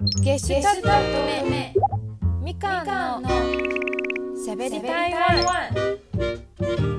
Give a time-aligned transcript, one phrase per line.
[0.00, 1.74] ゲシュタルト目
[2.40, 3.28] みかんの
[4.36, 5.98] しゃべり台湾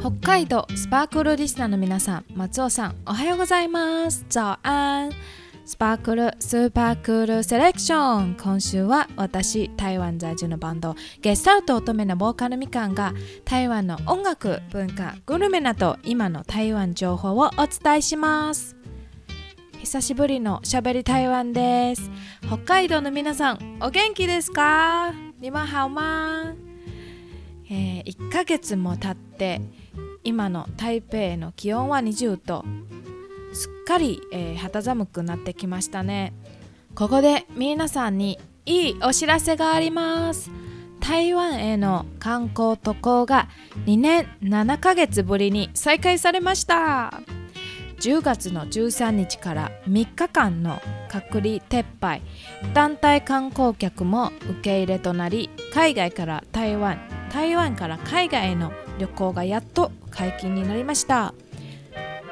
[0.02, 4.26] 北海道スパークルリスナーの皆さん松尾さんおはようございます。
[4.30, 5.12] 早安
[5.66, 13.14] スパークルスーパークールセレクション今週は私台湾在住のバンドゲスタート乙女のボーカルみかんが
[13.46, 18.79] 台湾の音楽文化グルメなど今の台湾情報をお伝えします。
[19.82, 22.12] 久しぶりのしゃべり台湾です。
[22.46, 25.14] 北海道の皆さんお元気ですか？
[25.40, 26.54] 你们好吗、
[27.70, 29.62] えー、1ヶ月も経って
[30.24, 32.66] 今の台北の気温は20度。
[33.54, 36.34] すっかり、えー、肌寒くなってきましたね。
[36.94, 40.52] ここで皆さんにいいお知らせがあります。
[41.00, 43.48] 台湾への観光渡航が
[43.86, 47.22] 2年7ヶ月ぶりに再開されました。
[48.00, 52.22] 10月の13日から3日間の隔離撤廃。
[52.74, 57.00] 団体観光客も受け入れとなり海外から台湾
[57.32, 61.34] 台湾から海外への旅行がやっと解禁になりました。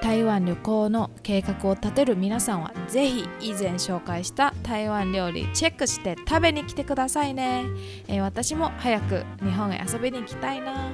[0.01, 7.65] 台湾旅行の計画を立てる皆さんはぜひ以前紹介した台湾料理チェックして食べに来てくださいね、
[8.07, 10.91] えー、私も早く日本へ遊びに行きたいな。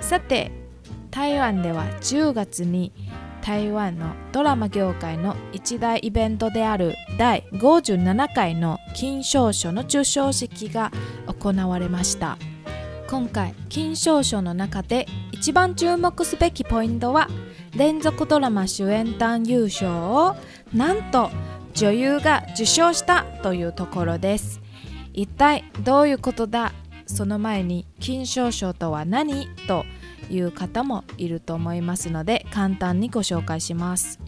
[0.00, 0.61] さて
[1.12, 2.90] 台湾では10月に
[3.42, 10.90] 台湾のドラマ業界の一大イベントである第57回の金賞賞の授賞式が
[11.26, 12.38] 行われました。
[13.10, 17.28] 今回金賞賞の中で一番注目すべきポイントは
[17.76, 20.34] 連続ドラマ主演男優賞を
[20.72, 21.30] なんと
[21.74, 24.62] 女優が受賞したというところです。
[25.12, 26.72] 一体どういうことだ？
[27.04, 29.46] その前に金賞賞とは何？
[29.68, 29.84] と
[30.30, 34.18] いう方もいると思いますので簡単にご紹介します。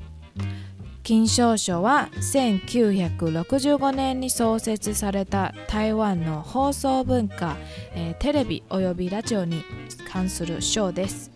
[1.04, 7.58] 金賞賞は1965年に創設された台湾の放送文化、
[7.94, 9.62] えー、テレビおよびラジオに
[10.10, 11.30] 関する賞です。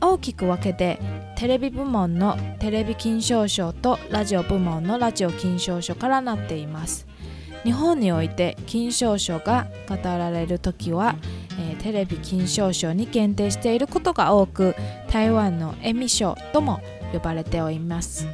[0.00, 0.98] 大きく分けて
[1.36, 7.06] テレビ部門のテレビ金賞賞とラジオ部門のラジオ金賞賞からなっています。
[7.64, 11.16] 日本において金賞賞が語られる時は
[11.58, 14.74] えー、テレビ金賞賞に限定していることが多く
[15.10, 16.80] 台湾のエミ賞とも
[17.12, 18.26] 呼ばれております。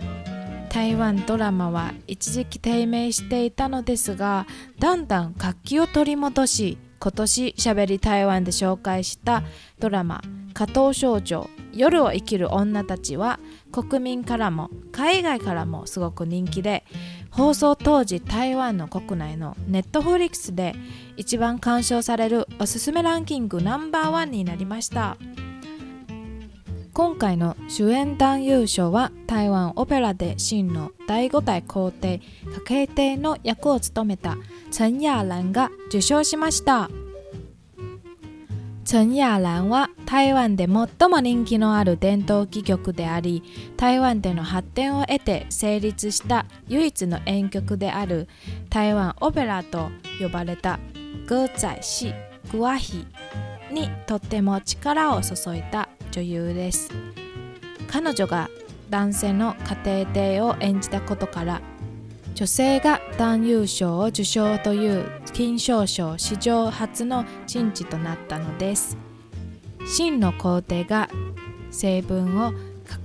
[0.77, 4.47] 台湾ドラマは一時期低迷していたのですが
[4.79, 9.43] だんだん活気を取り戻し今年しゃべり台湾で紹介した
[9.79, 10.21] ドラマ
[10.53, 13.41] 「加藤少女夜を生きる女たち」は
[13.73, 16.85] 国民からも海外からもすごく人気で
[17.37, 20.75] 放送当時台湾の国内のネットフリックスで
[21.19, 25.19] 一番鑑賞されるおすすめランキングナンバーワンになりました。
[26.95, 32.23] 今回の主演男優賞は台湾オペラで真の第5代皇帝
[32.67, 34.39] 家系帝の役を務めた
[34.71, 36.89] 陳雅蘭が受賞しました。
[38.87, 43.43] 陳雅蘭は台湾で最も人気のある伝統戯曲であり
[43.77, 48.29] 台湾での発展を得て成立した唯一の演曲である
[48.71, 50.79] 台湾オペラと呼ばれた
[51.25, 52.15] 歌仔戏
[52.53, 53.05] グワヒ
[53.73, 56.89] にとっても力を注いだ女優です。
[57.89, 58.49] 彼女が
[58.89, 61.61] 男性の家庭帝を演じたことから
[62.37, 68.97] 女性が男優賞を受賞という金賞賞史上初の珍事となったのです。
[69.87, 71.11] 真の皇帝が
[71.71, 72.55] 成分を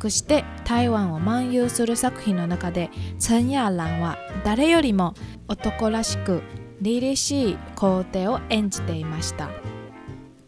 [0.04, 2.90] 隠して台湾を漫遊する作品の中で
[3.20, 5.14] 陳ヤ蘭は誰よりも
[5.50, 6.42] 男らしく
[6.80, 9.50] 凛々しい皇帝を演じていました。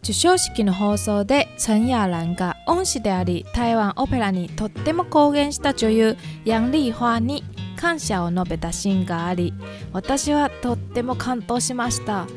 [0.03, 7.43] 授賞式の放送で陳ヤ蘭が恩師であり台湾オペラにとっても公言した女優ヤン・リー・ファーに
[7.83, 9.53] 感謝を述べたシーンがあり
[9.91, 12.27] 私はとっても感動しました。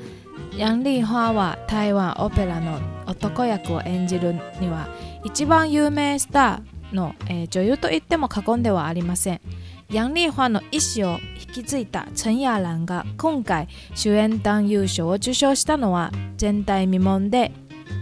[0.56, 4.88] ヤン・リー・ハーは台湾オペラの男役を演じるには
[5.22, 9.40] 一番有名スターの、えー、女優と言っても過言ではありません。
[9.88, 16.10] ヤン・リー・ハーの意思を引き継いだチェン・ヤーランが今回主演男優賞を受賞したのは
[16.40, 17.52] 前代未聞で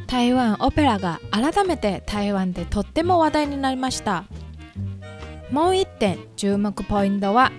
[0.06, 4.24] 台湾オペラが改めて台湾でとっても話題になりました。
[5.54, 7.52] もう一点注目ポイントは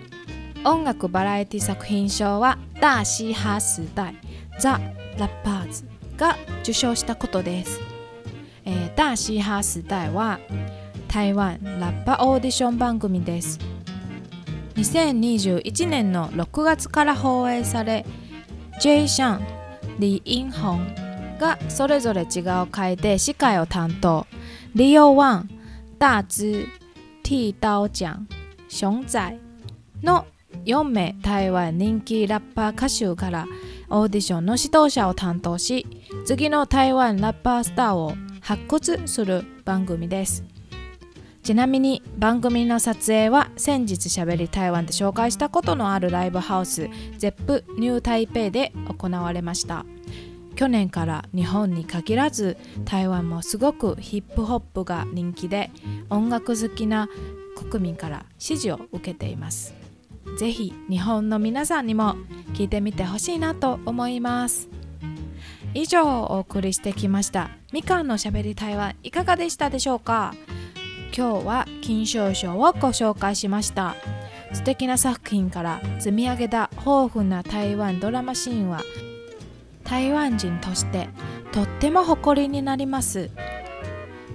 [0.65, 4.17] 音楽バラエティ作品賞は大嘻哈時代
[4.59, 4.81] ザ・
[5.17, 5.85] ラッパーズ
[6.17, 7.79] が受賞したことです、
[8.65, 10.41] えー、大嘻哈時代は
[11.07, 13.59] 台湾ラッパオーディション番組です。
[14.75, 18.05] 2021年の6月から放映され
[18.81, 19.47] J シャン、
[19.99, 24.27] リ・インホンがそれぞれ違う回で司会を担当。
[24.73, 25.49] リオ・ワン、
[25.97, 26.67] 大ズ、
[27.25, 28.27] 剃刀奖、
[28.69, 29.39] 熊仔
[30.03, 30.27] の
[30.63, 33.47] 4名台湾人気ラッパー歌手から
[33.89, 35.87] オーディションの指導者を担当し
[36.23, 40.43] 次の台湾ラッパースターを発掘する番組です。
[41.41, 46.83] ちなみに番組の撮影は先日しゃべり台湾で紹介したことのあるライブハウス
[47.17, 49.83] ZEP ニュー台北で行われました。
[50.55, 55.69] 去年から日本に限らず台湾もすごくヒップホップが人気で
[56.09, 57.09] 音楽好きな
[57.69, 59.73] 国民から支持を受けています。
[60.39, 62.15] ぜひ日本の皆さんにも
[62.53, 64.69] 聞いてみてほしいなと思います。
[65.73, 67.49] 以上お送りしてきました。
[67.73, 70.33] みかんのしゃべり台湾いかがでしたでしょうか？
[71.15, 73.95] 今日は金賞賞をご紹介しました。
[74.53, 78.81] 素敵な作品から積み上げた豊富な台湾ドラマシーンは
[79.85, 81.07] 台湾人として
[81.53, 83.29] とっても誇りになります。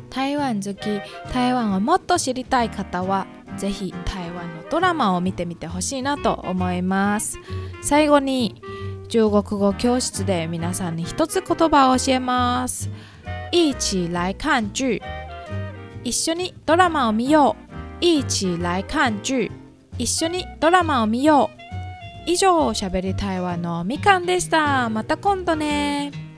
[0.08, 1.00] 台湾好き
[1.32, 3.26] 台湾をもっと知りたい方は
[3.56, 7.38] ぜひ台湾のドラマを見てみてほしいなと思います。
[7.82, 8.62] 最後に
[9.08, 12.90] 中国語教室で皆さんに一つ言葉を教えます。
[13.52, 15.02] 一起来看劇
[16.04, 17.70] 一緒にドラマを見よう。
[18.00, 19.50] 一起来看劇
[19.98, 21.59] 一緒にドラマを見よう。
[22.26, 24.88] 以上しゃべり台湾のみかんでした。
[24.88, 26.29] また今度ね。